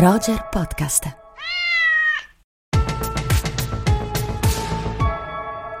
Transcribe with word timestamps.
Roger 0.00 0.46
Podcast. 0.48 1.16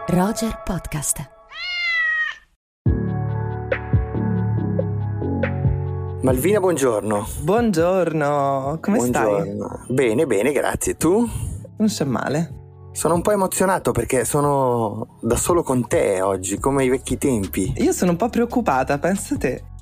Roger 0.08 0.60
Podcast. 0.64 1.30
Malvina, 6.22 6.58
buongiorno. 6.58 7.28
Buongiorno, 7.42 8.78
come 8.80 8.96
buongiorno. 8.96 9.84
stai? 9.84 9.94
Bene, 9.94 10.26
bene, 10.26 10.50
grazie. 10.50 10.96
Tu? 10.96 11.16
Non 11.76 11.86
c'è 11.86 12.04
male. 12.04 12.90
Sono 12.90 13.14
un 13.14 13.22
po' 13.22 13.30
emozionato 13.30 13.92
perché 13.92 14.24
sono 14.24 15.18
da 15.20 15.36
solo 15.36 15.62
con 15.62 15.86
te 15.86 16.20
oggi, 16.22 16.58
come 16.58 16.82
ai 16.82 16.88
vecchi 16.88 17.18
tempi. 17.18 17.72
Io 17.76 17.92
sono 17.92 18.10
un 18.10 18.16
po' 18.16 18.28
preoccupata, 18.28 18.98
pensa 18.98 19.36
te. 19.36 19.76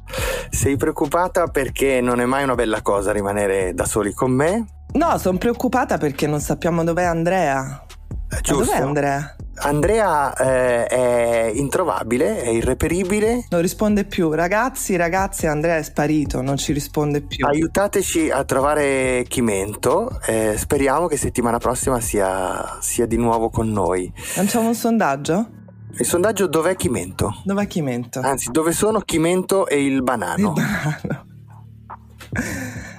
Sei 0.50 0.76
preoccupata 0.76 1.46
perché 1.46 2.00
non 2.00 2.20
è 2.20 2.24
mai 2.24 2.44
una 2.44 2.54
bella 2.54 2.82
cosa 2.82 3.12
rimanere 3.12 3.74
da 3.74 3.84
soli 3.84 4.12
con 4.12 4.30
me? 4.32 4.64
No, 4.92 5.18
sono 5.18 5.38
preoccupata 5.38 5.98
perché 5.98 6.26
non 6.26 6.40
sappiamo 6.40 6.84
dov'è 6.84 7.04
Andrea. 7.04 7.84
Eh, 8.30 8.40
giusto. 8.40 8.64
Ma 8.64 8.64
dov'è 8.64 8.80
Andrea? 8.80 9.36
Andrea 9.58 10.34
eh, 10.34 10.86
è 10.86 11.50
introvabile, 11.54 12.42
è 12.42 12.48
irreperibile. 12.48 13.46
Non 13.50 13.60
risponde 13.60 14.04
più. 14.04 14.30
Ragazzi, 14.30 14.96
ragazzi, 14.96 15.46
Andrea 15.46 15.76
è 15.76 15.82
sparito, 15.82 16.42
non 16.42 16.56
ci 16.56 16.72
risponde 16.72 17.22
più. 17.22 17.46
Aiutateci 17.46 18.30
a 18.30 18.44
trovare 18.44 19.24
Chimento. 19.28 20.20
Eh, 20.26 20.54
speriamo 20.58 21.06
che 21.06 21.16
settimana 21.16 21.58
prossima 21.58 22.00
sia, 22.00 22.78
sia 22.80 23.06
di 23.06 23.16
nuovo 23.16 23.48
con 23.48 23.70
noi. 23.70 24.12
Lanciamo 24.34 24.68
un 24.68 24.74
sondaggio? 24.74 25.55
Il 25.98 26.04
sondaggio 26.04 26.46
dov'è 26.46 26.76
Chimento? 26.76 27.40
Dov'è 27.44 27.66
Chimento? 27.66 28.20
Anzi, 28.20 28.50
dove 28.50 28.72
sono 28.72 29.00
Chimento 29.00 29.66
e 29.66 29.84
il 29.84 30.02
banano? 30.02 30.54
Il 30.56 30.62
banano. 30.62 31.24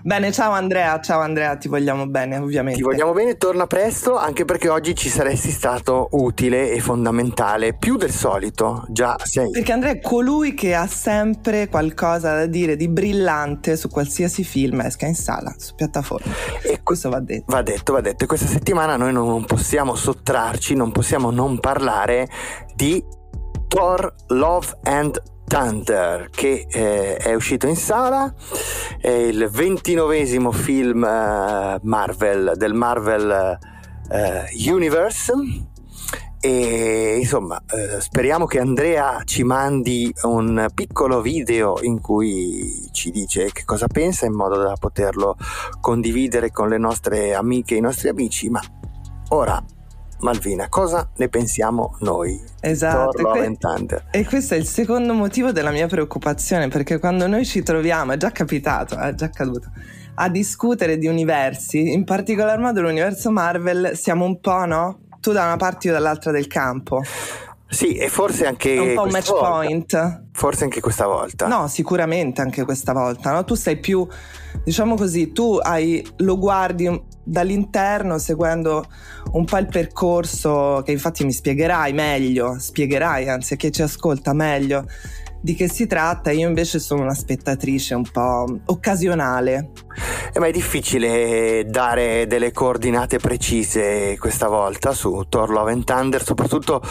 Bene, 0.07 0.31
ciao 0.31 0.53
Andrea, 0.53 1.01
ciao 1.01 1.19
Andrea, 1.19 1.57
ti 1.57 1.67
vogliamo 1.67 2.07
bene 2.07 2.37
ovviamente. 2.37 2.79
Ti 2.79 2.85
vogliamo 2.85 3.11
bene, 3.11 3.35
torna 3.35 3.67
presto 3.67 4.15
anche 4.15 4.45
perché 4.45 4.69
oggi 4.69 4.95
ci 4.95 5.09
saresti 5.09 5.51
stato 5.51 6.07
utile 6.11 6.71
e 6.71 6.79
fondamentale, 6.79 7.73
più 7.73 7.97
del 7.97 8.11
solito, 8.11 8.85
già 8.87 9.17
sei. 9.21 9.49
Perché 9.51 9.73
Andrea 9.73 9.91
è 9.91 9.99
colui 9.99 10.53
che 10.53 10.73
ha 10.75 10.87
sempre 10.87 11.67
qualcosa 11.67 12.35
da 12.37 12.45
dire 12.45 12.77
di 12.77 12.87
brillante 12.87 13.75
su 13.75 13.89
qualsiasi 13.89 14.45
film 14.45 14.79
esca 14.79 15.07
in 15.07 15.15
sala, 15.15 15.53
su 15.57 15.75
piattaforma. 15.75 16.31
E 16.61 16.79
questo 16.83 17.09
va 17.09 17.19
detto. 17.19 17.43
Va 17.47 17.61
detto, 17.61 17.91
va 17.91 17.99
detto. 17.99 18.23
E 18.23 18.27
questa 18.27 18.47
settimana 18.47 18.95
noi 18.95 19.11
non 19.11 19.43
possiamo 19.43 19.93
sottrarci, 19.93 20.73
non 20.73 20.93
possiamo 20.93 21.31
non 21.31 21.59
parlare 21.59 22.29
di 22.75 23.03
Thor 23.67 24.15
Love 24.27 24.67
and 24.83 25.21
Thunder 25.47 26.29
che 26.29 26.67
eh, 26.69 27.15
è 27.15 27.33
uscito 27.33 27.67
in 27.67 27.77
sala, 27.77 28.33
è 28.99 29.09
il 29.09 29.47
ventinovesimo 29.49 30.51
film 30.51 31.05
eh, 31.05 31.79
Marvel 31.83 32.53
del 32.57 32.73
Marvel 32.73 33.57
eh, 34.09 34.69
Universe. 34.69 35.33
E 36.39 37.17
insomma 37.19 37.59
eh, 37.65 37.99
speriamo 37.99 38.45
che 38.45 38.59
Andrea 38.59 39.21
ci 39.23 39.43
mandi 39.43 40.13
un 40.23 40.67
piccolo 40.73 41.21
video 41.21 41.79
in 41.81 41.99
cui 41.99 42.87
ci 42.91 43.09
dice 43.09 43.51
che 43.51 43.65
cosa 43.65 43.87
pensa 43.87 44.27
in 44.27 44.33
modo 44.33 44.61
da 44.61 44.75
poterlo 44.79 45.35
condividere 45.81 46.51
con 46.51 46.69
le 46.69 46.77
nostre 46.77 47.33
amiche 47.33 47.73
e 47.73 47.77
i 47.77 47.81
nostri 47.81 48.09
amici 48.09 48.49
ma 48.49 48.61
ora 49.29 49.61
Malvina, 50.19 50.67
cosa 50.69 51.09
ne 51.15 51.29
pensiamo 51.29 51.95
noi? 51.99 52.41
Esatto, 52.59 53.17
e, 53.17 53.23
que- 53.23 53.57
e, 54.11 54.25
questo 54.25 54.55
è 54.55 54.57
il 54.57 54.65
secondo 54.65 55.13
motivo 55.13 55.51
della 55.51 55.71
mia 55.71 55.87
preoccupazione, 55.87 56.67
perché 56.69 56.99
quando 56.99 57.27
noi 57.27 57.45
ci 57.45 57.61
troviamo, 57.61 58.13
è 58.13 58.17
già 58.17 58.31
capitato, 58.31 58.97
è 58.97 59.13
già 59.13 59.25
accaduto, 59.25 59.71
a 60.15 60.29
discutere 60.29 60.97
di 60.97 61.07
universi, 61.07 61.91
in 61.91 62.03
particolar 62.03 62.57
modo 62.59 62.81
l'universo 62.81 63.29
Marvel, 63.31 63.95
siamo 63.95 64.25
un 64.25 64.39
po', 64.39 64.65
no? 64.65 64.99
Tu 65.19 65.31
da 65.31 65.45
una 65.45 65.57
parte 65.57 65.87
io 65.87 65.93
dall'altra 65.93 66.31
del 66.31 66.47
campo. 66.47 67.01
Sì, 67.69 67.95
e 67.95 68.09
forse 68.09 68.45
anche. 68.45 68.77
Un 68.77 68.93
po' 68.93 69.03
un 69.03 69.09
match 69.09 69.29
volta. 69.29 69.49
point. 69.49 70.23
Forse 70.31 70.63
anche 70.63 70.79
questa 70.79 71.05
volta. 71.05 71.47
No, 71.47 71.67
sicuramente 71.67 72.41
anche 72.41 72.63
questa 72.63 72.93
volta. 72.93 73.31
No? 73.31 73.43
Tu 73.43 73.55
sei 73.55 73.77
più, 73.77 74.07
diciamo 74.63 74.95
così, 74.95 75.31
tu 75.31 75.59
hai, 75.61 76.05
lo 76.17 76.37
guardi 76.37 77.15
dall'interno 77.23 78.17
seguendo 78.17 78.85
un 79.33 79.43
po' 79.43 79.57
il 79.57 79.67
percorso 79.67 80.81
che 80.85 80.93
infatti 80.93 81.25
mi 81.25 81.33
spiegherai 81.33 81.91
meglio, 81.91 82.57
spiegherai 82.57 83.27
anzi 83.27 83.53
a 83.53 83.57
chi 83.57 83.69
ci 83.71 83.81
ascolta 83.81 84.31
meglio 84.31 84.85
di 85.47 85.55
che 85.55 85.69
si 85.69 85.87
tratta, 85.87 86.29
io 86.31 86.45
invece 86.45 86.77
sono 86.77 87.03
una 87.03 87.13
spettatrice 87.13 87.95
un 87.95 88.03
po' 88.03 88.59
occasionale. 88.65 89.69
Eh, 90.33 90.39
ma 90.39 90.47
è 90.47 90.51
difficile 90.51 91.63
dare 91.65 92.27
delle 92.27 92.51
coordinate 92.51 93.17
precise 93.17 94.17
questa 94.19 94.49
volta 94.49 94.91
su 94.91 95.23
Thor 95.29 95.49
Love 95.49 95.71
and 95.71 95.85
Thunder, 95.85 96.21
soprattutto 96.21 96.81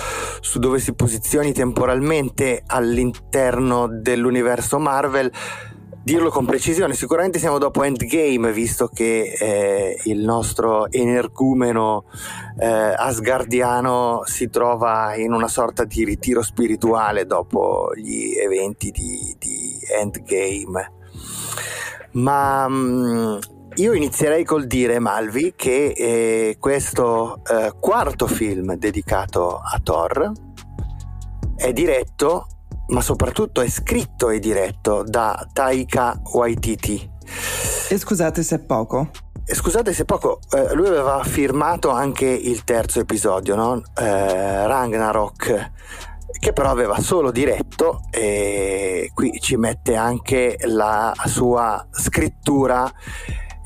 su 0.41 0.59
dove 0.59 0.78
si 0.78 0.94
posizioni 0.94 1.53
temporalmente 1.53 2.62
all'interno 2.67 3.89
dell'universo 3.89 4.78
Marvel 4.78 5.31
dirlo 6.06 6.31
con 6.31 6.44
precisione, 6.44 6.94
sicuramente 6.94 7.41
siamo 7.41 7.59
dopo 7.59 7.83
Endgame, 7.83 8.53
visto 8.53 8.87
che 8.87 9.33
eh, 9.37 10.00
il 10.05 10.21
nostro 10.21 10.89
energumeno 10.89 12.05
eh, 12.61 12.65
asgardiano 12.65 14.22
si 14.25 14.49
trova 14.49 15.17
in 15.17 15.33
una 15.33 15.49
sorta 15.49 15.83
di 15.83 16.05
ritiro 16.05 16.43
spirituale 16.43 17.27
dopo 17.27 17.91
gli 17.97 18.37
eventi 18.37 18.93
di, 18.93 19.34
di 19.37 19.81
Endgame. 19.99 20.93
Ma 22.12 22.69
mh, 22.69 22.75
mm, 22.77 23.38
io 23.75 23.93
inizierei 23.93 24.44
col 24.44 24.69
dire, 24.69 25.00
Malvi, 25.00 25.55
che 25.56 25.87
eh, 25.88 26.56
questo 26.61 27.41
eh, 27.50 27.73
quarto 27.81 28.28
film 28.28 28.77
dedicato 28.77 29.56
a 29.56 29.81
Thor 29.83 30.31
è 31.56 31.73
diretto 31.73 32.47
ma 32.89 33.01
soprattutto 33.01 33.61
è 33.61 33.69
scritto 33.69 34.31
e 34.31 34.39
diretto 34.39 35.03
da 35.07 35.47
Taika 35.53 36.21
Waititi. 36.33 37.11
E 37.89 37.99
scusate 37.99 38.43
se 38.43 38.57
è 38.57 38.59
poco. 38.59 39.11
E 39.45 39.55
scusate 39.55 39.93
se 39.93 40.03
è 40.03 40.05
poco, 40.05 40.41
eh, 40.51 40.75
lui 40.75 40.89
aveva 40.89 41.23
firmato 41.23 41.91
anche 41.91 42.27
il 42.27 42.65
terzo 42.65 43.01
episodio, 43.01 43.55
no? 43.55 43.81
eh, 43.97 44.67
Ragnarok, 44.67 45.71
che 46.39 46.53
però 46.53 46.71
aveva 46.71 46.99
solo 47.01 47.31
diretto 47.31 48.03
e 48.11 49.11
qui 49.15 49.39
ci 49.41 49.57
mette 49.57 49.95
anche 49.95 50.59
la 50.65 51.13
sua 51.27 51.87
scrittura 51.91 52.91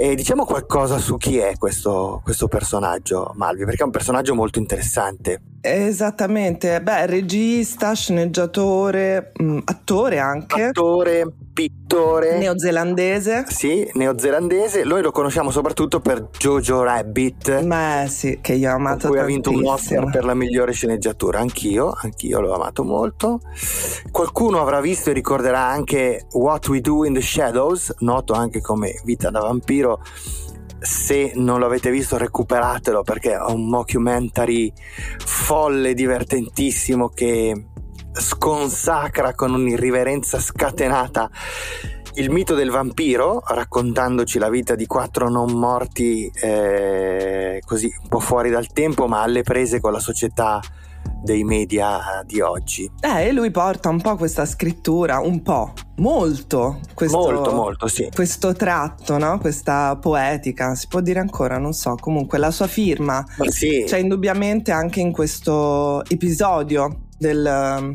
e 0.02 0.14
diciamo 0.14 0.46
qualcosa 0.46 0.96
su 0.96 1.18
chi 1.18 1.36
è 1.36 1.58
questo, 1.58 2.22
questo, 2.24 2.48
personaggio, 2.48 3.32
Malvi, 3.34 3.66
perché 3.66 3.82
è 3.82 3.84
un 3.84 3.90
personaggio 3.90 4.34
molto 4.34 4.58
interessante. 4.58 5.42
Esattamente, 5.60 6.80
beh, 6.80 7.04
regista, 7.04 7.92
sceneggiatore, 7.92 9.32
mh, 9.36 9.44
mm, 9.44 9.58
attore 9.66 10.18
anche. 10.18 10.62
Attore, 10.62 11.26
pittore. 11.90 12.38
Neozelandese. 12.38 13.44
Sì, 13.48 13.88
neozelandese. 13.94 14.84
Noi 14.84 15.02
lo 15.02 15.10
conosciamo 15.10 15.50
soprattutto 15.50 15.98
per 16.00 16.28
Jojo 16.38 16.82
Rabbit. 16.82 17.62
Ma 17.62 18.04
sì, 18.08 18.38
che 18.40 18.52
io 18.54 18.70
ho 18.70 18.74
amato 18.76 19.08
Poi 19.08 19.18
ha 19.18 19.24
vinto 19.24 19.50
un 19.50 19.66
Oscar 19.66 20.08
per 20.10 20.24
la 20.24 20.34
migliore 20.34 20.72
sceneggiatura. 20.72 21.40
Anch'io, 21.40 21.92
anch'io 22.00 22.40
l'ho 22.40 22.54
amato 22.54 22.84
molto. 22.84 23.40
Qualcuno 24.10 24.60
avrà 24.60 24.80
visto 24.80 25.10
e 25.10 25.12
ricorderà 25.12 25.66
anche 25.66 26.26
What 26.32 26.68
We 26.68 26.80
Do 26.80 27.04
in 27.04 27.14
the 27.14 27.20
Shadows, 27.22 27.94
noto 27.98 28.34
anche 28.34 28.60
come 28.60 29.00
Vita 29.04 29.30
da 29.30 29.40
vampiro. 29.40 30.00
Se 30.78 31.32
non 31.34 31.60
l'avete 31.60 31.90
visto, 31.90 32.16
recuperatelo 32.16 33.02
perché 33.02 33.32
è 33.32 33.40
un 33.40 33.68
mockumentary 33.68 34.72
folle, 35.18 35.92
divertentissimo 35.92 37.08
che 37.08 37.69
sconsacra 38.12 39.34
con 39.34 39.54
un'irriverenza 39.54 40.38
scatenata 40.38 41.30
il 42.14 42.30
mito 42.30 42.54
del 42.54 42.70
vampiro, 42.70 43.42
raccontandoci 43.46 44.38
la 44.38 44.50
vita 44.50 44.74
di 44.74 44.86
quattro 44.86 45.28
non 45.28 45.52
morti 45.52 46.30
eh, 46.34 47.62
così 47.64 47.92
un 48.02 48.08
po' 48.08 48.20
fuori 48.20 48.50
dal 48.50 48.66
tempo, 48.72 49.06
ma 49.06 49.22
alle 49.22 49.42
prese 49.42 49.80
con 49.80 49.92
la 49.92 50.00
società 50.00 50.60
dei 51.22 51.44
media 51.44 52.22
di 52.26 52.40
oggi. 52.40 52.90
Eh, 53.00 53.28
e 53.28 53.32
lui 53.32 53.50
porta 53.50 53.88
un 53.88 54.00
po' 54.00 54.16
questa 54.16 54.44
scrittura, 54.44 55.20
un 55.20 55.42
po', 55.42 55.72
molto, 55.96 56.80
questo, 56.94 57.18
molto, 57.18 57.52
molto, 57.52 57.86
sì. 57.86 58.08
questo 58.12 58.54
tratto, 58.54 59.18
no? 59.18 59.38
questa 59.38 59.96
poetica, 59.96 60.74
si 60.74 60.88
può 60.88 61.00
dire 61.00 61.20
ancora, 61.20 61.58
non 61.58 61.72
so, 61.72 61.94
comunque 61.94 62.38
la 62.38 62.50
sua 62.50 62.66
firma 62.66 63.24
sì. 63.48 63.84
c'è 63.86 63.98
indubbiamente 63.98 64.72
anche 64.72 65.00
in 65.00 65.12
questo 65.12 66.04
episodio 66.06 67.08
del 67.20 67.44
um, 67.78 67.94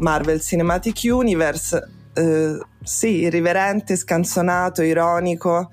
Marvel 0.00 0.40
Cinematic 0.40 1.00
Universe, 1.04 1.90
eh, 2.12 2.58
sì, 2.82 3.20
irriverente, 3.20 3.96
scanzonato, 3.96 4.82
ironico, 4.82 5.70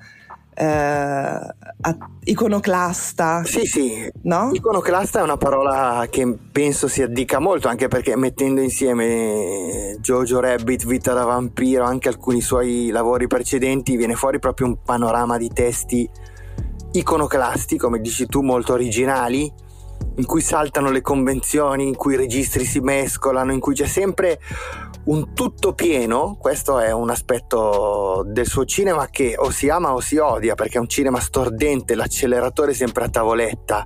eh, 0.55 1.39
iconoclasta. 2.23 3.43
Sì, 3.43 3.65
sì, 3.65 4.11
no? 4.23 4.51
iconoclasta 4.53 5.19
è 5.19 5.21
una 5.21 5.35
parola 5.35 6.07
che 6.09 6.37
penso 6.51 6.87
si 6.87 7.01
addica 7.01 7.39
molto, 7.39 7.67
anche 7.67 7.89
perché 7.89 8.15
mettendo 8.15 8.61
insieme 8.61 9.97
Jojo 9.99 10.39
Rabbit, 10.39 10.85
Vita 10.85 11.11
da 11.11 11.25
vampiro, 11.25 11.83
anche 11.83 12.07
alcuni 12.07 12.39
suoi 12.39 12.89
lavori 12.89 13.27
precedenti, 13.27 13.97
viene 13.97 14.15
fuori 14.15 14.39
proprio 14.39 14.67
un 14.67 14.81
panorama 14.81 15.37
di 15.37 15.49
testi 15.49 16.09
iconoclasti, 16.93 17.77
come 17.77 17.99
dici 17.99 18.27
tu, 18.27 18.41
molto 18.41 18.71
originali, 18.71 19.51
in 20.17 20.25
cui 20.25 20.41
saltano 20.41 20.89
le 20.89 21.01
convenzioni, 21.01 21.87
in 21.87 21.95
cui 21.95 22.13
i 22.13 22.17
registri 22.17 22.65
si 22.65 22.79
mescolano, 22.79 23.51
in 23.51 23.59
cui 23.59 23.75
c'è 23.75 23.85
sempre 23.85 24.39
un 25.05 25.33
tutto 25.33 25.73
pieno, 25.73 26.37
questo 26.39 26.79
è 26.79 26.91
un 26.91 27.09
aspetto 27.09 28.23
del 28.25 28.47
suo 28.47 28.65
cinema 28.65 29.07
che 29.07 29.35
o 29.37 29.51
si 29.51 29.69
ama 29.69 29.93
o 29.93 29.99
si 29.99 30.17
odia, 30.17 30.55
perché 30.55 30.77
è 30.77 30.81
un 30.81 30.89
cinema 30.89 31.19
stordente, 31.19 31.95
l'acceleratore 31.95 32.73
sempre 32.73 33.05
a 33.05 33.09
tavoletta. 33.09 33.85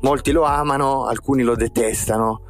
Molti 0.00 0.32
lo 0.32 0.42
amano, 0.42 1.06
alcuni 1.06 1.42
lo 1.42 1.56
detestano. 1.56 2.42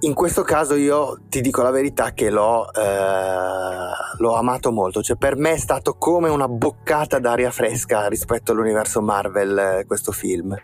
In 0.00 0.12
questo 0.12 0.42
caso 0.42 0.74
io 0.74 1.20
ti 1.30 1.40
dico 1.40 1.62
la 1.62 1.70
verità 1.70 2.12
che 2.12 2.28
l'ho, 2.28 2.70
eh, 2.74 4.18
l'ho, 4.18 4.34
amato 4.34 4.70
molto, 4.70 5.02
cioè 5.02 5.16
per 5.16 5.34
me 5.34 5.52
è 5.52 5.58
stato 5.58 5.94
come 5.94 6.28
una 6.28 6.46
boccata 6.46 7.18
d'aria 7.18 7.50
fresca 7.50 8.06
rispetto 8.06 8.52
all'universo 8.52 9.00
Marvel 9.00 9.56
eh, 9.56 9.84
questo 9.86 10.12
film. 10.12 10.54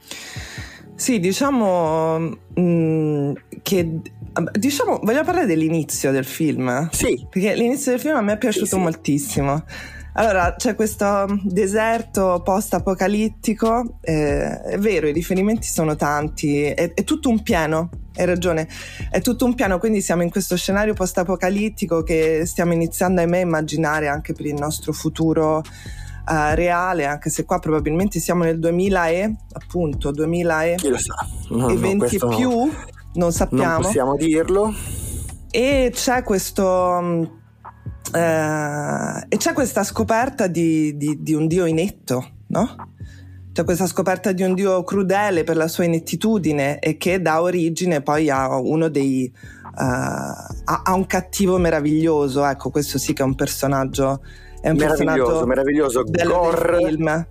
Sì, 1.01 1.19
diciamo 1.19 2.19
mh, 2.19 2.61
mm, 2.61 3.33
che 3.63 4.01
diciamo, 4.53 5.01
voglio 5.03 5.25
parlare 5.25 5.47
dell'inizio 5.47 6.13
del 6.13 6.27
film. 6.27 6.91
Sì. 6.93 7.27
Perché 7.31 7.55
l'inizio 7.55 7.93
del 7.93 8.01
film 8.01 8.17
a 8.17 8.21
me 8.21 8.35
è 8.35 8.39
piaciuto 8.39 8.67
sì, 8.67 8.73
sì. 8.73 8.79
moltissimo. 8.79 9.65
Allora, 10.13 10.57
c'è 10.59 10.75
questo 10.75 11.25
deserto 11.43 12.43
post-apocalittico, 12.45 13.97
eh, 14.03 14.61
è 14.61 14.77
vero, 14.77 15.09
i 15.09 15.13
riferimenti 15.13 15.69
sono 15.69 15.97
tanti, 15.97 16.65
è, 16.65 16.93
è, 16.93 17.05
tutto 17.05 17.31
un 17.31 17.43
piano, 17.43 17.89
hai 18.17 18.27
ragione, 18.27 18.69
è 19.09 19.23
tutto 19.23 19.47
un 19.47 19.55
piano, 19.55 19.79
quindi 19.79 20.03
siamo 20.03 20.23
in 20.23 20.29
questo 20.29 20.55
scenario 20.55 20.93
post-apocalittico 20.93 22.03
che 22.03 22.43
stiamo 22.45 22.75
iniziando, 22.75 23.23
ahimè, 23.23 23.39
a 23.39 23.41
immaginare 23.41 24.09
anche 24.09 24.35
per 24.35 24.45
il 24.45 24.55
nostro 24.55 24.93
futuro 24.93 25.63
uh, 26.27 26.55
reale, 26.55 27.07
anche 27.07 27.31
se 27.31 27.45
qua 27.45 27.59
probabilmente 27.59 28.19
siamo 28.21 28.45
nel 28.45 28.59
2000 28.59 29.09
e 29.09 29.35
appunto 29.53 30.11
2000 30.11 30.65
e, 30.65 30.75
Chi 30.77 30.89
lo 30.89 30.99
sa? 30.99 31.15
No, 31.51 31.69
e 31.69 31.77
20 31.77 32.19
no, 32.21 32.29
più, 32.37 32.71
non 33.15 33.33
sappiamo. 33.33 33.73
Non 33.73 33.83
possiamo 33.83 34.17
dirlo. 34.17 34.75
E 35.51 35.91
c'è 35.93 36.23
questo 36.23 37.39
Uh, 38.13 39.23
e 39.29 39.37
c'è 39.37 39.53
questa 39.53 39.85
scoperta 39.85 40.49
di, 40.49 40.97
di, 40.97 41.23
di, 41.23 41.33
un 41.33 41.47
dio 41.47 41.65
inetto, 41.65 42.31
no? 42.49 42.75
C'è 43.53 43.63
questa 43.63 43.87
scoperta 43.87 44.33
di 44.33 44.43
un 44.43 44.55
dio 44.55 44.83
crudele 44.83 45.45
per 45.45 45.57
la 45.57 45.69
sua 45.69 45.85
inettitudine 45.85 46.81
e 46.81 46.97
che 46.97 47.23
dà 47.23 47.41
origine 47.41 48.01
poi 48.01 48.29
a 48.29 48.59
uno 48.59 48.89
dei. 48.89 49.33
Uh, 49.63 49.83
a, 50.65 50.83
a, 50.83 50.95
un 50.95 51.07
cattivo 51.07 51.59
meraviglioso. 51.59 52.45
Ecco, 52.45 52.71
questo 52.71 52.99
sì 52.99 53.13
che 53.13 53.23
è 53.23 53.25
un 53.25 53.37
personaggio 53.37 54.23
è 54.61 54.71
un 54.71 54.77
meraviglioso, 54.77 55.47
meraviglioso. 55.47 56.05
Gore. 56.05 56.77
Film. 56.77 57.27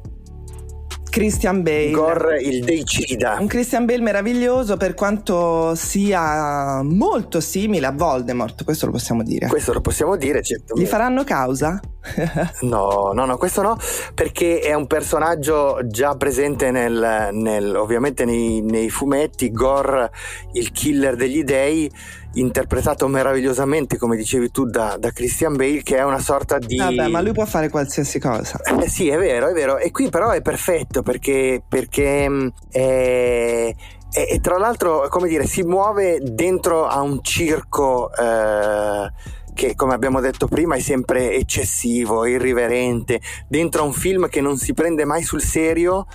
Christian 1.09 1.63
Bale. 1.63 1.91
Gore 1.91 2.41
il 2.41 2.63
deicida. 2.63 3.37
Un 3.39 3.47
Christian 3.47 3.85
Bale 3.85 4.01
meraviglioso 4.01 4.77
per 4.77 4.93
quanto 4.93 5.73
sia 5.75 6.81
molto 6.83 7.41
simile 7.41 7.87
a 7.87 7.91
Voldemort, 7.91 8.63
questo 8.63 8.85
lo 8.85 8.91
possiamo 8.91 9.23
dire. 9.23 9.47
Questo 9.47 9.73
lo 9.73 9.81
possiamo 9.81 10.15
dire, 10.15 10.41
certo. 10.41 10.79
Gli 10.79 10.85
faranno 10.85 11.23
causa? 11.23 11.79
no, 12.61 13.11
no, 13.13 13.25
no, 13.25 13.37
questo 13.37 13.61
no, 13.61 13.77
perché 14.13 14.59
è 14.59 14.73
un 14.73 14.87
personaggio 14.87 15.79
già 15.85 16.15
presente 16.15 16.71
nel, 16.71 17.29
nel, 17.33 17.75
ovviamente 17.75 18.23
nei, 18.23 18.61
nei 18.61 18.89
fumetti, 18.89 19.51
Gore, 19.51 20.11
il 20.53 20.71
killer 20.71 21.15
degli 21.15 21.43
dei, 21.43 21.91
interpretato 22.33 23.07
meravigliosamente, 23.07 23.97
come 23.97 24.15
dicevi 24.15 24.51
tu, 24.51 24.65
da, 24.65 24.97
da, 24.99 25.11
Christian 25.11 25.55
Bale, 25.55 25.81
che 25.83 25.97
è 25.97 26.03
una 26.03 26.19
sorta 26.19 26.57
di. 26.57 26.77
Vabbè, 26.77 27.07
ma 27.07 27.21
lui 27.21 27.33
può 27.33 27.45
fare 27.45 27.69
qualsiasi 27.69 28.19
cosa. 28.19 28.59
Eh, 28.61 28.87
sì, 28.87 29.09
è 29.09 29.17
vero, 29.17 29.47
è 29.47 29.53
vero. 29.53 29.77
E 29.77 29.91
qui 29.91 30.09
però 30.09 30.29
è 30.29 30.41
perfetto 30.41 31.01
perché, 31.01 31.61
perché 31.67 32.29
mm, 32.29 32.47
è, 32.71 33.75
e, 34.11 34.27
e, 34.31 34.39
tra 34.41 34.57
l'altro, 34.57 35.07
come 35.09 35.27
dire, 35.27 35.45
si 35.45 35.63
muove 35.63 36.19
dentro 36.21 36.85
a 36.85 37.01
un 37.01 37.23
circo. 37.23 38.11
Eh, 38.13 39.37
che 39.51 39.75
come 39.75 39.93
abbiamo 39.93 40.21
detto 40.21 40.47
prima 40.47 40.75
è 40.75 40.79
sempre 40.79 41.33
eccessivo, 41.33 42.25
irriverente, 42.25 43.19
dentro 43.45 43.81
a 43.81 43.85
un 43.85 43.91
film 43.91 44.29
che 44.29 44.39
non 44.39 44.55
si 44.55 44.73
prende 44.73 45.03
mai 45.03 45.21
sul 45.21 45.41
serio, 45.41 46.05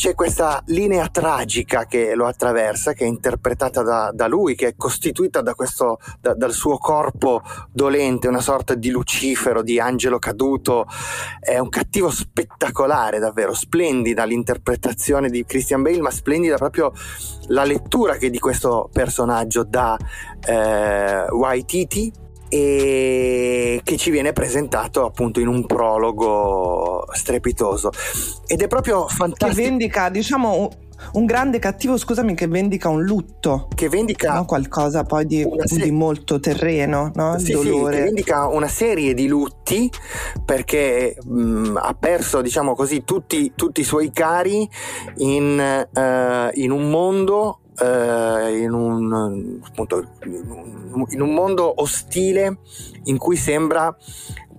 c'è 0.00 0.14
questa 0.14 0.62
linea 0.68 1.08
tragica 1.08 1.84
che 1.84 2.14
lo 2.14 2.26
attraversa, 2.26 2.94
che 2.94 3.04
è 3.04 3.06
interpretata 3.06 3.82
da, 3.82 4.10
da 4.14 4.28
lui, 4.28 4.54
che 4.54 4.68
è 4.68 4.74
costituita 4.74 5.42
da 5.42 5.52
questo, 5.52 5.98
da, 6.22 6.32
dal 6.32 6.52
suo 6.52 6.78
corpo 6.78 7.42
dolente, 7.70 8.26
una 8.26 8.40
sorta 8.40 8.74
di 8.74 8.88
Lucifero, 8.88 9.60
di 9.62 9.78
angelo 9.78 10.18
caduto. 10.18 10.86
È 11.38 11.58
un 11.58 11.68
cattivo 11.68 12.10
spettacolare, 12.10 13.18
davvero 13.18 13.52
splendida 13.52 14.24
l'interpretazione 14.24 15.28
di 15.28 15.44
Christian 15.44 15.82
Bale, 15.82 16.00
ma 16.00 16.10
splendida 16.10 16.56
proprio 16.56 16.94
la 17.48 17.64
lettura 17.64 18.16
che 18.16 18.30
di 18.30 18.38
questo 18.38 18.88
personaggio 18.90 19.64
dà 19.64 19.98
eh, 20.46 21.26
Waititi 21.28 22.28
e 22.50 23.80
che 23.84 23.96
ci 23.96 24.10
viene 24.10 24.32
presentato 24.32 25.06
appunto 25.06 25.38
in 25.40 25.46
un 25.46 25.64
prologo 25.64 27.06
strepitoso. 27.12 27.90
Ed 28.46 28.60
è 28.60 28.66
proprio 28.66 29.06
fantastico. 29.06 29.54
che 29.54 29.68
vendica 29.68 30.10
diciamo 30.10 30.68
un 31.12 31.24
grande 31.24 31.58
cattivo, 31.58 31.96
scusami, 31.96 32.34
che 32.34 32.46
vendica 32.46 32.88
un 32.88 33.02
lutto. 33.02 33.68
Che 33.74 33.88
vendica 33.88 34.34
no? 34.34 34.44
qualcosa 34.44 35.04
poi 35.04 35.26
di, 35.26 35.46
se- 35.64 35.82
di, 35.82 35.90
molto 35.90 36.40
terreno, 36.40 37.10
no? 37.14 37.38
Sì, 37.38 37.52
dolore. 37.52 37.94
Sì, 37.94 37.98
che 37.98 38.04
vendica 38.04 38.46
una 38.46 38.68
serie 38.68 39.14
di 39.14 39.26
lutti 39.26 39.90
perché 40.44 41.16
mh, 41.22 41.78
ha 41.80 41.94
perso, 41.98 42.40
diciamo 42.40 42.74
così, 42.74 43.04
tutti, 43.04 43.52
tutti 43.54 43.80
i 43.80 43.84
suoi 43.84 44.10
cari 44.12 44.68
in, 45.16 45.86
uh, 45.92 46.60
in 46.60 46.70
un 46.70 46.90
mondo 46.90 47.60
eh, 47.80 48.58
in, 48.58 48.72
un, 48.72 49.58
appunto, 49.64 50.04
in 50.22 51.20
un 51.20 51.32
mondo 51.32 51.80
ostile 51.80 52.58
in 53.04 53.16
cui 53.16 53.36
sembra 53.36 53.94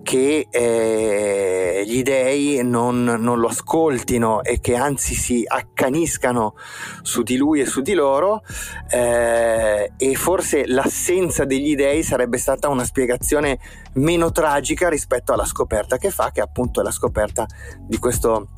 che 0.02 0.48
eh, 0.50 1.82
gli 1.86 2.02
dei 2.02 2.62
non, 2.64 3.04
non, 3.04 3.38
lo 3.38 3.48
ascoltino 3.48 4.42
e 4.42 4.60
che 4.60 4.74
anzi 4.74 5.14
si 5.14 5.44
accaniscano 5.46 6.54
su 7.02 7.22
di 7.22 7.36
lui 7.36 7.60
e 7.60 7.66
su 7.66 7.80
di 7.80 7.94
loro 7.94 8.42
eh, 8.90 9.92
e 9.96 10.14
forse 10.14 10.66
l'assenza 10.66 11.44
degli 11.44 11.74
dei 11.74 12.02
sarebbe 12.02 12.38
stata 12.38 12.68
una 12.68 12.84
spiegazione 12.84 13.58
meno 13.94 14.32
tragica 14.32 14.88
rispetto 14.88 15.32
alla 15.32 15.46
scoperta 15.46 15.96
che 15.96 16.10
fa 16.10 16.30
che 16.30 16.40
appunto 16.40 16.80
è 16.80 16.84
la 16.84 16.90
scoperta 16.90 17.46
di 17.80 17.98
questo 17.98 18.48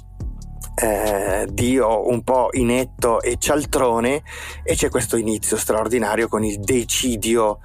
eh, 0.76 1.46
Dio 1.50 2.08
un 2.08 2.22
po' 2.22 2.48
inetto 2.52 3.20
e 3.20 3.36
cialtrone 3.38 4.22
e 4.64 4.74
c'è 4.74 4.88
questo 4.88 5.16
inizio 5.16 5.56
straordinario 5.56 6.28
con 6.28 6.42
il 6.44 6.58
decidio 6.58 7.60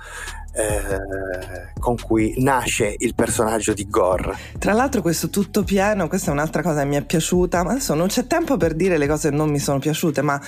eh, 0.54 1.72
con 1.80 1.96
cui 1.96 2.36
nasce 2.38 2.96
il 2.98 3.14
personaggio 3.16 3.74
di 3.74 3.88
Gore. 3.88 4.36
Tra 4.58 4.74
l'altro 4.74 5.02
questo 5.02 5.30
tutto 5.30 5.64
pieno, 5.64 6.08
questa 6.08 6.32
è 6.32 6.34
un'altra 6.34 6.62
cosa 6.62 6.82
che 6.82 6.88
mi 6.88 6.96
è 6.96 7.04
piaciuta, 7.04 7.64
ma 7.64 7.72
adesso 7.72 7.94
non 7.94 8.08
c'è 8.08 8.26
tempo 8.28 8.58
per 8.58 8.74
dire 8.74 8.98
le 8.98 9.08
cose 9.08 9.30
che 9.30 9.36
non 9.36 9.50
mi 9.50 9.60
sono 9.60 9.80
piaciute, 9.80 10.22
ma 10.22 10.40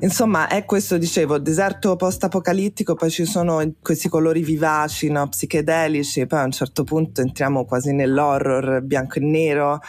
insomma 0.00 0.48
è 0.48 0.64
questo, 0.64 0.98
dicevo, 0.98 1.38
deserto 1.38 1.96
post-apocalittico, 1.96 2.94
poi 2.94 3.10
ci 3.10 3.24
sono 3.24 3.62
questi 3.80 4.08
colori 4.08 4.42
vivaci, 4.42 5.10
no? 5.10 5.28
psichedelici, 5.28 6.26
poi 6.26 6.40
a 6.40 6.44
un 6.44 6.52
certo 6.52 6.84
punto 6.84 7.20
entriamo 7.20 7.64
quasi 7.64 7.92
nell'horror 7.92 8.82
bianco 8.82 9.18
e 9.18 9.22
nero, 9.22 9.80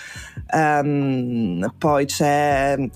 um, 0.53 1.73
poi 1.77 2.05
c'è 2.05 2.75
uh, 2.77 2.91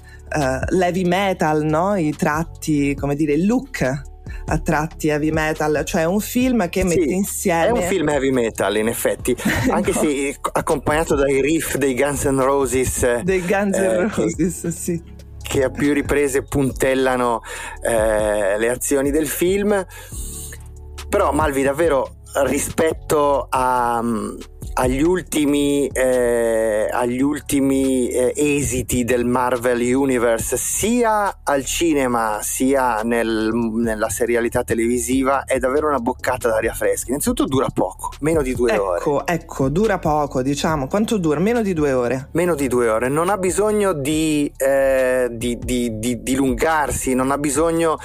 l'heavy 0.70 1.04
metal, 1.04 1.64
no? 1.64 1.96
i 1.96 2.14
tratti, 2.16 2.96
come 2.96 3.16
dire, 3.16 3.34
il 3.34 3.46
look 3.46 4.12
a 4.46 4.60
tratti 4.60 5.08
heavy 5.08 5.32
metal, 5.32 5.84
cioè 5.86 6.06
un 6.06 6.20
film 6.20 6.70
che 6.70 6.84
mette 6.84 7.02
sì, 7.02 7.14
insieme... 7.14 7.68
È 7.68 7.72
un 7.72 7.82
film 7.82 8.10
heavy 8.10 8.32
metal 8.32 8.78
in 8.78 8.88
effetti, 8.88 9.36
anche 9.70 9.92
no. 9.94 10.00
se 10.00 10.36
accompagnato 10.52 11.16
dai 11.16 11.42
riff 11.42 11.76
dei 11.76 11.96
Guns 11.96 12.24
N' 12.26 12.42
Roses. 12.42 13.22
Dei 13.22 13.42
Guns 13.42 13.78
N' 13.78 13.84
eh, 13.84 14.08
Roses, 14.08 14.62
che, 14.62 14.72
sì. 14.72 15.04
Che 15.42 15.64
a 15.64 15.70
più 15.70 15.94
riprese 15.94 16.44
puntellano 16.44 17.42
eh, 17.82 18.58
le 18.58 18.70
azioni 18.70 19.12
del 19.12 19.28
film. 19.28 19.86
Però 21.10 21.32
Malvi 21.32 21.62
davvero 21.62 22.22
rispetto 22.42 23.46
a 23.50 24.02
agli 24.74 25.02
ultimi, 25.02 25.88
eh, 25.88 26.88
agli 26.92 27.22
ultimi 27.22 28.10
eh, 28.10 28.34
esiti 28.36 29.04
del 29.04 29.26
Marvel 29.26 29.80
Universe 29.82 30.58
sia 30.58 31.40
al 31.44 31.66
cinema 31.66 32.40
sia 32.42 33.02
nel, 33.04 33.52
nella 33.54 34.10
serialità 34.10 34.64
televisiva 34.64 35.44
è 35.46 35.60
davvero 35.60 35.88
una 35.88 36.00
boccata 36.00 36.50
d'aria 36.50 36.74
fresca. 36.74 37.10
Innanzitutto 37.10 37.46
dura 37.46 37.68
poco 37.74 38.12
meno 38.22 38.42
di 38.42 38.56
due 38.56 38.72
ecco, 38.74 38.84
ore. 38.84 38.98
ecco 38.98 39.26
ecco 39.26 39.70
dura 39.70 40.00
poco 40.00 40.42
diciamo. 40.42 40.88
Quanto 40.88 41.18
dura? 41.18 41.40
meno 41.40 41.62
di 41.62 41.74
due 41.74 41.92
ore. 41.92 42.30
Meno 42.32 42.56
di 42.56 42.68
due 42.68 42.90
ore. 42.90 43.10
Non 43.10 43.30
ha 43.30 43.38
bisogno 43.38 43.94
di, 43.94 44.52
eh, 44.58 45.28
di, 45.32 45.58
di, 45.58 46.00
di 46.00 46.24
dilungarsi 46.24 47.14
non 47.14 47.32
ha 47.32 47.38
bisogno 47.38 47.98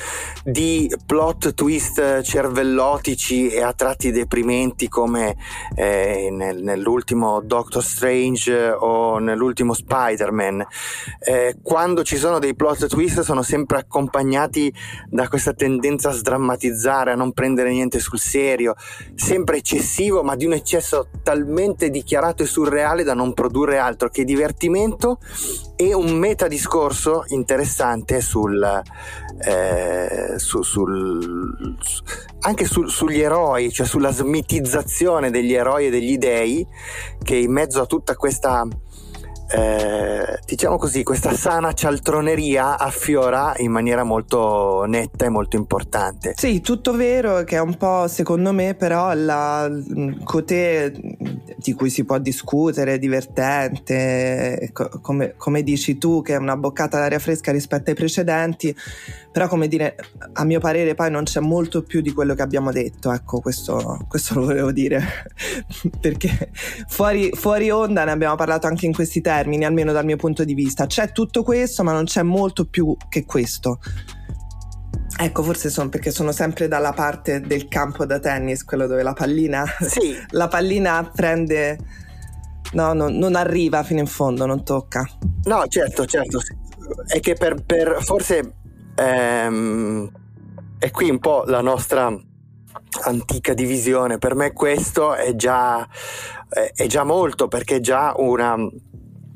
di 0.44 0.92
plot 1.06 1.54
twist 1.54 2.22
cervellotici 2.22 3.48
e 3.48 3.62
a 3.62 3.72
tratti 3.72 4.10
deprimenti 4.10 4.88
come 4.88 5.36
eh, 5.74 6.28
nel 6.30 6.57
nell'ultimo 6.60 7.40
Doctor 7.40 7.82
Strange 7.82 8.70
o 8.70 9.18
nell'ultimo 9.18 9.72
Spider-Man, 9.72 10.66
eh, 11.20 11.56
quando 11.62 12.02
ci 12.02 12.16
sono 12.16 12.38
dei 12.38 12.54
plot 12.54 12.86
twist 12.86 13.20
sono 13.20 13.42
sempre 13.42 13.78
accompagnati 13.78 14.72
da 15.08 15.28
questa 15.28 15.52
tendenza 15.52 16.10
a 16.10 16.12
sdrammatizzare, 16.12 17.12
a 17.12 17.16
non 17.16 17.32
prendere 17.32 17.70
niente 17.70 18.00
sul 18.00 18.18
serio, 18.18 18.74
sempre 19.14 19.58
eccessivo, 19.58 20.22
ma 20.22 20.36
di 20.36 20.44
un 20.44 20.52
eccesso 20.52 21.08
talmente 21.22 21.90
dichiarato 21.90 22.42
e 22.42 22.46
surreale 22.46 23.02
da 23.02 23.14
non 23.14 23.34
produrre 23.34 23.78
altro 23.78 24.08
che 24.08 24.24
divertimento 24.24 25.18
e 25.76 25.94
un 25.94 26.16
metadiscorso 26.18 27.24
interessante 27.28 28.20
sul, 28.20 28.82
eh, 29.38 30.34
su, 30.36 30.62
sul, 30.62 31.76
anche 32.40 32.64
su, 32.64 32.86
sugli 32.86 33.20
eroi, 33.20 33.70
cioè 33.70 33.86
sulla 33.86 34.10
smitizzazione 34.10 35.30
degli 35.30 35.52
eroi 35.52 35.86
e 35.86 35.90
degli 35.90 36.18
dei 36.18 36.47
che 37.22 37.36
in 37.36 37.52
mezzo 37.52 37.80
a 37.80 37.86
tutta 37.86 38.14
questa 38.16 38.66
eh, 39.50 40.38
diciamo 40.44 40.76
così, 40.76 41.02
questa 41.02 41.32
sana 41.32 41.72
cialtroneria 41.72 42.78
affiora 42.78 43.54
in 43.56 43.70
maniera 43.70 44.04
molto 44.04 44.84
netta 44.86 45.24
e 45.24 45.28
molto 45.30 45.56
importante. 45.56 46.34
Sì, 46.36 46.60
tutto 46.60 46.92
vero, 46.92 47.44
che 47.44 47.56
è 47.56 47.60
un 47.60 47.76
po', 47.76 48.06
secondo 48.08 48.52
me, 48.52 48.74
però 48.74 49.14
la 49.14 49.70
cotè 50.22 50.92
di 51.60 51.72
cui 51.72 51.90
si 51.90 52.04
può 52.04 52.18
discutere, 52.18 52.98
divertente, 52.98 54.70
come, 55.02 55.34
come 55.36 55.62
dici 55.64 55.98
tu, 55.98 56.22
che 56.22 56.34
è 56.34 56.36
una 56.36 56.56
boccata 56.56 57.00
d'aria 57.00 57.18
fresca 57.18 57.50
rispetto 57.50 57.90
ai 57.90 57.96
precedenti, 57.96 58.74
però 59.32 59.48
come 59.48 59.66
dire, 59.66 59.96
a 60.34 60.44
mio 60.44 60.60
parere 60.60 60.94
poi 60.94 61.10
non 61.10 61.24
c'è 61.24 61.40
molto 61.40 61.82
più 61.82 62.00
di 62.00 62.12
quello 62.12 62.34
che 62.34 62.42
abbiamo 62.42 62.70
detto, 62.70 63.12
ecco, 63.12 63.40
questo, 63.40 64.06
questo 64.08 64.34
lo 64.34 64.44
volevo 64.46 64.70
dire, 64.70 65.02
perché 66.00 66.50
fuori, 66.86 67.30
fuori 67.34 67.70
onda 67.70 68.04
ne 68.04 68.12
abbiamo 68.12 68.36
parlato 68.36 68.68
anche 68.68 68.86
in 68.86 68.94
questi 68.94 69.20
termini, 69.20 69.64
almeno 69.64 69.90
dal 69.90 70.04
mio 70.04 70.16
punto 70.16 70.44
di 70.44 70.54
vista. 70.54 70.86
C'è 70.86 71.10
tutto 71.10 71.42
questo, 71.42 71.82
ma 71.82 71.90
non 71.92 72.04
c'è 72.04 72.22
molto 72.22 72.66
più 72.66 72.96
che 73.08 73.24
questo. 73.24 73.80
Ecco, 75.20 75.42
forse 75.42 75.68
sono 75.68 75.88
perché 75.88 76.12
sono 76.12 76.30
sempre 76.30 76.68
dalla 76.68 76.92
parte 76.92 77.40
del 77.40 77.66
campo 77.66 78.06
da 78.06 78.20
tennis, 78.20 78.62
quello 78.62 78.86
dove 78.86 79.02
la 79.02 79.14
pallina, 79.14 79.64
sì. 79.80 80.16
la 80.30 80.46
pallina 80.46 81.10
prende, 81.12 81.76
no, 82.74 82.92
no, 82.92 83.08
non 83.08 83.34
arriva 83.34 83.82
fino 83.82 83.98
in 83.98 84.06
fondo, 84.06 84.46
non 84.46 84.62
tocca. 84.62 85.04
No, 85.42 85.66
certo, 85.66 86.06
certo. 86.06 86.40
È 87.04 87.18
che 87.18 87.34
per, 87.34 87.64
per 87.64 87.96
forse 88.00 88.54
ehm, 88.94 90.08
è 90.78 90.90
qui 90.92 91.10
un 91.10 91.18
po' 91.18 91.42
la 91.46 91.62
nostra 91.62 92.16
antica 93.02 93.54
divisione. 93.54 94.18
Per 94.18 94.36
me 94.36 94.52
questo 94.52 95.14
è 95.14 95.34
già, 95.34 95.84
è 96.74 96.86
già 96.86 97.02
molto 97.02 97.48
perché 97.48 97.76
è 97.76 97.80
già 97.80 98.14
una 98.16 98.56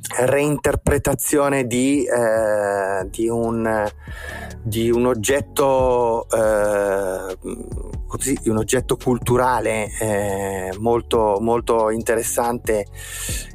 reinterpretazione 0.09 1.67
di, 1.67 2.05
eh, 2.05 3.09
di, 3.09 3.29
un, 3.29 3.89
di 4.63 4.91
un, 4.91 5.07
oggetto 5.07 6.27
eh, 6.29 7.39
così, 8.07 8.39
di 8.43 8.49
un 8.49 8.59
oggetto 8.59 8.97
culturale 8.97 9.91
eh, 10.01 10.75
molto, 10.79 11.39
molto 11.41 11.91
interessante 11.91 12.87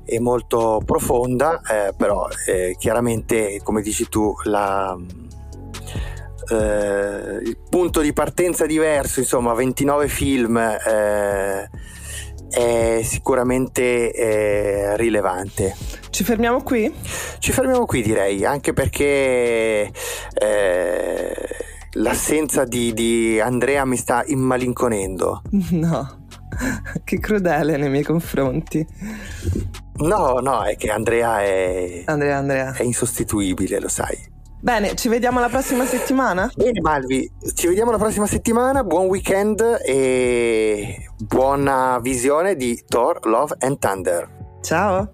e 0.05 0.19
molto 0.19 0.81
profonda 0.85 1.61
eh, 1.61 1.93
però 1.95 2.27
eh, 2.45 2.75
chiaramente 2.79 3.59
come 3.61 3.81
dici 3.81 4.07
tu 4.07 4.33
la, 4.43 4.97
eh, 6.49 7.39
il 7.43 7.57
punto 7.69 7.99
di 7.99 8.13
partenza 8.13 8.65
diverso 8.65 9.19
insomma 9.19 9.53
29 9.53 10.07
film 10.07 10.57
è 12.49 13.01
sicuramente 13.03 14.11
eh, 14.13 14.97
rilevante. 14.97 15.75
Ci 16.09 16.23
fermiamo 16.23 16.63
qui? 16.63 16.91
Ci 17.39 17.51
fermiamo 17.51 17.85
qui 17.85 18.01
direi, 18.01 18.45
anche 18.45 18.73
perché 18.73 19.91
eh, 20.33 21.33
l'assenza 21.93 22.63
di, 22.63 22.93
di, 22.93 23.39
Andrea 23.39 23.85
mi 23.85 23.97
sta 23.97 24.23
immalinconendo. 24.25 25.41
No, 25.69 26.25
che 27.03 27.19
crudele 27.19 27.77
nei 27.77 27.89
miei 27.89 28.03
confronti. 28.03 28.85
No, 29.97 30.39
no, 30.41 30.63
è 30.63 30.75
che 30.75 30.89
Andrea 30.89 31.41
è, 31.41 32.03
Andrea, 32.05 32.37
Andrea. 32.37 32.73
è 32.73 32.83
insostituibile, 32.83 33.79
lo 33.79 33.89
sai. 33.89 34.35
Bene, 34.67 34.95
ci 34.95 35.07
vediamo 35.07 35.39
la 35.39 35.47
prossima 35.47 35.85
settimana? 35.85 36.51
Bene 36.53 36.81
Malvi, 36.81 37.31
ci 37.55 37.67
vediamo 37.67 37.89
la 37.89 37.97
prossima 37.97 38.25
settimana, 38.27 38.83
buon 38.83 39.05
weekend 39.05 39.61
e 39.81 41.09
buona 41.17 41.97
visione 42.01 42.57
di 42.57 42.83
Thor, 42.85 43.25
Love 43.27 43.55
and 43.59 43.77
Thunder. 43.79 44.29
Ciao! 44.61 45.13